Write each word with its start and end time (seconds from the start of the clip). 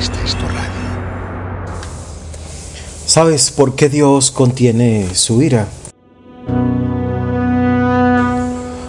Es 0.00 0.08
radio. 0.08 0.56
¿Sabes 3.04 3.50
por 3.50 3.74
qué 3.74 3.90
Dios 3.90 4.30
contiene 4.30 5.14
su 5.14 5.42
ira? 5.42 5.68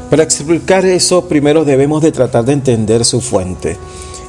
Para 0.09 0.23
explicar 0.23 0.85
eso, 0.85 1.27
primero 1.27 1.65
debemos 1.65 2.01
de 2.01 2.13
tratar 2.13 2.45
de 2.45 2.53
entender 2.53 3.03
su 3.03 3.19
fuente. 3.19 3.75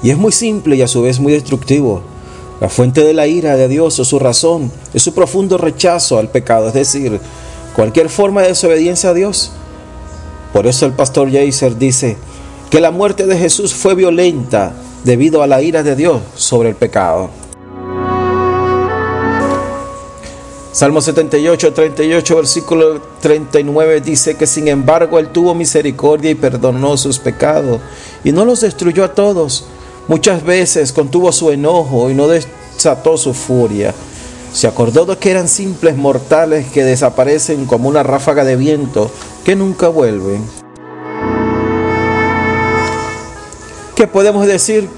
Y 0.02 0.10
es 0.10 0.18
muy 0.18 0.32
simple 0.32 0.74
y 0.74 0.82
a 0.82 0.88
su 0.88 1.02
vez 1.02 1.20
muy 1.20 1.32
destructivo. 1.32 2.02
La 2.60 2.68
fuente 2.68 3.04
de 3.04 3.14
la 3.14 3.28
ira 3.28 3.54
de 3.54 3.68
Dios 3.68 4.00
o 4.00 4.04
su 4.04 4.18
razón 4.18 4.72
es 4.92 5.04
su 5.04 5.14
profundo 5.14 5.58
rechazo 5.58 6.18
al 6.18 6.30
pecado, 6.30 6.66
es 6.66 6.74
decir, 6.74 7.20
cualquier 7.76 8.08
forma 8.08 8.42
de 8.42 8.48
desobediencia 8.48 9.10
a 9.10 9.14
Dios. 9.14 9.52
Por 10.52 10.66
eso 10.66 10.84
el 10.86 10.94
pastor 10.94 11.30
Jaser 11.30 11.78
dice 11.78 12.16
que 12.70 12.80
la 12.80 12.90
muerte 12.90 13.28
de 13.28 13.38
Jesús 13.38 13.72
fue 13.72 13.94
violenta 13.94 14.74
debido 15.04 15.42
a 15.42 15.46
la 15.46 15.62
ira 15.62 15.82
de 15.82 15.96
Dios 15.96 16.20
sobre 16.34 16.68
el 16.68 16.76
pecado. 16.76 17.30
Salmo 20.72 21.00
78, 21.00 21.72
38, 21.72 22.36
versículo 22.36 23.00
39 23.20 24.00
dice 24.00 24.36
que 24.36 24.46
sin 24.46 24.68
embargo 24.68 25.18
Él 25.18 25.28
tuvo 25.28 25.54
misericordia 25.54 26.30
y 26.30 26.34
perdonó 26.34 26.96
sus 26.96 27.18
pecados 27.18 27.80
y 28.24 28.32
no 28.32 28.44
los 28.44 28.62
destruyó 28.62 29.04
a 29.04 29.12
todos 29.12 29.66
Muchas 30.08 30.42
veces 30.42 30.92
contuvo 30.92 31.30
su 31.30 31.50
enojo 31.52 32.10
y 32.10 32.14
no 32.14 32.26
desató 32.26 33.16
su 33.16 33.34
furia. 33.34 33.94
Se 34.52 34.66
acordó 34.66 35.06
de 35.06 35.16
que 35.16 35.30
eran 35.30 35.48
simples 35.48 35.96
mortales 35.96 36.66
que 36.66 36.84
desaparecen 36.84 37.66
como 37.66 37.88
una 37.88 38.02
ráfaga 38.02 38.44
de 38.44 38.56
viento 38.56 39.10
que 39.44 39.54
nunca 39.54 39.88
vuelven. 39.88 40.44
¿Qué 43.94 44.06
podemos 44.08 44.46
decir? 44.46 44.88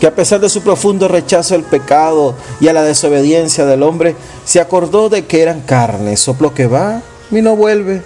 Que 0.00 0.06
a 0.06 0.14
pesar 0.14 0.40
de 0.40 0.48
su 0.48 0.62
profundo 0.62 1.08
rechazo 1.08 1.54
al 1.54 1.62
pecado 1.62 2.34
y 2.60 2.68
a 2.68 2.72
la 2.72 2.82
desobediencia 2.82 3.64
del 3.64 3.82
hombre, 3.82 4.14
se 4.44 4.60
acordó 4.60 5.08
de 5.08 5.24
que 5.24 5.40
eran 5.40 5.62
carne, 5.62 6.16
soplo 6.16 6.52
que 6.52 6.66
va 6.66 7.02
y 7.30 7.40
no 7.42 7.56
vuelve. 7.56 8.02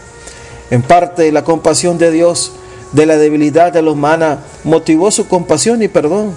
En 0.71 0.83
parte 0.83 1.33
la 1.33 1.43
compasión 1.43 1.99
de 1.99 2.11
Dios 2.13 2.53
de 2.93 3.07
la 3.07 3.17
debilidad 3.17 3.73
de 3.73 3.83
la 3.83 3.91
humana 3.91 4.39
motivó 4.65 5.11
su 5.11 5.27
compasión 5.27 5.83
y 5.83 5.89
perdón. 5.89 6.35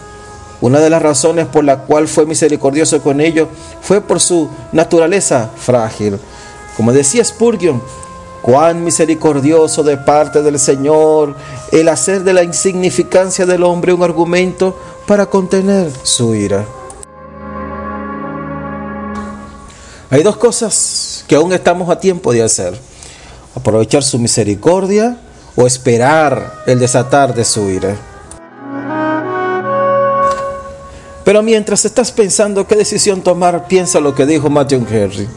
Una 0.61 0.79
de 0.79 0.89
las 0.89 1.01
razones 1.01 1.45
por 1.47 1.63
la 1.63 1.79
cual 1.79 2.07
fue 2.07 2.25
misericordioso 2.25 3.01
con 3.01 3.19
ellos 3.19 3.49
fue 3.81 4.01
por 4.01 4.19
su 4.19 4.49
naturaleza 4.71 5.51
frágil. 5.57 6.17
Como 6.77 6.93
decía 6.93 7.23
Spurgeon, 7.23 7.81
cuán 8.43 8.83
misericordioso 8.83 9.83
de 9.83 9.95
parte 9.95 10.43
del 10.43 10.59
Señor 10.59 11.33
el 11.71 11.87
hacer 11.87 12.23
de 12.23 12.33
la 12.33 12.43
insignificancia 12.43 13.45
del 13.45 13.63
hombre 13.63 13.93
un 13.93 14.03
argumento 14.03 14.77
para 15.07 15.25
contener 15.27 15.89
su 16.03 16.35
ira. 16.35 16.65
Hay 20.09 20.21
dos 20.21 20.35
cosas 20.35 21.23
que 21.25 21.35
aún 21.35 21.53
estamos 21.53 21.89
a 21.89 21.99
tiempo 21.99 22.33
de 22.33 22.43
hacer. 22.43 22.77
Aprovechar 23.55 24.03
su 24.03 24.19
misericordia 24.19 25.17
o 25.55 25.65
esperar 25.65 26.63
el 26.67 26.79
desatar 26.79 27.33
de 27.33 27.45
su 27.45 27.69
ira. 27.69 27.95
Pero 31.23 31.41
mientras 31.41 31.85
estás 31.85 32.11
pensando 32.11 32.67
qué 32.67 32.75
decisión 32.75 33.21
tomar, 33.21 33.67
piensa 33.67 34.01
lo 34.01 34.13
que 34.13 34.25
dijo 34.25 34.49
Matthew 34.49 34.85
Henry. 34.91 35.29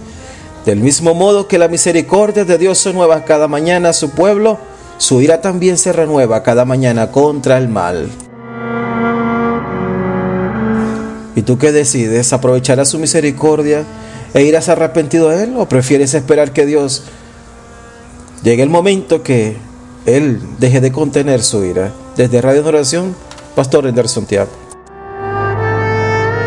Del 0.67 0.81
mismo 0.81 1.15
modo 1.15 1.49
que 1.49 1.59
la 1.59 1.69
misericordia 1.69 2.45
de 2.45 2.59
Dios 2.59 2.77
se 2.77 2.91
renueva 2.91 3.25
cada 3.25 3.49
mañana 3.49 3.89
a 3.89 3.93
su 3.95 4.11
pueblo, 4.11 4.59
su 4.99 5.23
ira 5.23 5.41
también 5.41 5.79
se 5.79 5.93
renueva 5.93 6.43
cada 6.43 6.67
mañana 6.67 7.11
contra 7.11 7.57
el 7.57 7.69
mal. 7.69 8.11
¿Y 11.35 11.43
tú 11.43 11.57
qué 11.57 11.73
decides? 11.73 12.33
¿Aprovecharás 12.35 12.89
su 12.89 12.99
misericordia 12.99 13.85
e 14.35 14.43
irás 14.43 14.69
arrepentido 14.69 15.31
a 15.31 15.43
Él? 15.43 15.55
¿O 15.57 15.69
prefieres 15.69 16.13
esperar 16.13 16.53
que 16.53 16.67
Dios 16.67 17.05
llegue 18.43 18.63
el 18.63 18.69
momento 18.69 19.23
que 19.23 19.57
él 20.07 20.41
deje 20.59 20.81
de 20.81 20.93
contener 20.93 21.43
su 21.43 21.65
ira. 21.65 21.93
Desde 22.17 22.41
Radio 22.41 22.65
Oración, 22.65 23.15
Pastor 23.55 23.87
Anderson 23.87 24.25
Tiago. 24.25 24.66